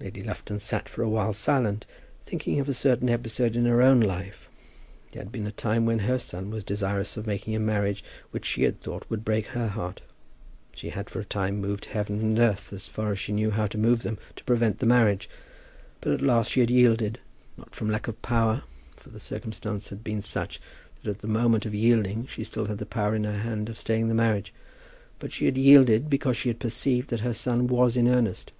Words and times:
Lady 0.00 0.22
Lufton 0.22 0.58
sat 0.58 0.88
for 0.88 1.02
a 1.02 1.08
while 1.10 1.34
silent, 1.34 1.84
thinking 2.24 2.58
of 2.58 2.70
a 2.70 2.72
certain 2.72 3.10
episode 3.10 3.54
in 3.54 3.66
her 3.66 3.82
own 3.82 4.00
life. 4.00 4.48
There 5.12 5.20
had 5.20 5.30
been 5.30 5.46
a 5.46 5.52
time 5.52 5.84
when 5.84 5.98
her 5.98 6.18
son 6.18 6.48
was 6.48 6.64
desirous 6.64 7.18
of 7.18 7.26
making 7.26 7.54
a 7.54 7.60
marriage 7.60 8.02
which 8.30 8.46
she 8.46 8.62
had 8.62 8.80
thought 8.80 9.04
would 9.10 9.26
break 9.26 9.48
her 9.48 9.68
heart. 9.68 10.00
She 10.74 10.88
had 10.88 11.10
for 11.10 11.20
a 11.20 11.24
time 11.26 11.60
moved 11.60 11.84
heaven 11.84 12.18
and 12.20 12.38
earth, 12.38 12.72
as 12.72 12.88
far 12.88 13.12
as 13.12 13.18
she 13.18 13.32
knew 13.34 13.50
how 13.50 13.66
to 13.66 13.76
move 13.76 14.04
them, 14.04 14.16
to 14.36 14.44
prevent 14.44 14.78
the 14.78 14.86
marriage. 14.86 15.28
But 16.00 16.12
at 16.14 16.22
last 16.22 16.52
she 16.52 16.60
had 16.60 16.70
yielded, 16.70 17.18
not 17.58 17.74
from 17.74 17.90
lack 17.90 18.08
of 18.08 18.22
power, 18.22 18.62
for 18.96 19.10
the 19.10 19.20
circumstances 19.20 19.90
had 19.90 20.02
been 20.02 20.22
such 20.22 20.62
that 21.02 21.10
at 21.10 21.18
the 21.18 21.28
moment 21.28 21.66
of 21.66 21.74
yielding 21.74 22.24
she 22.26 22.40
had 22.40 22.46
still 22.46 22.64
the 22.64 22.86
power 22.86 23.14
in 23.14 23.24
her 23.24 23.40
hand 23.40 23.68
of 23.68 23.76
staying 23.76 24.08
the 24.08 24.14
marriage, 24.14 24.54
but 25.18 25.30
she 25.30 25.44
had 25.44 25.58
yielded 25.58 26.08
because 26.08 26.38
she 26.38 26.48
had 26.48 26.58
perceived 26.58 27.10
that 27.10 27.20
her 27.20 27.34
son 27.34 27.66
was 27.66 27.98
in 27.98 28.08
earnest. 28.08 28.50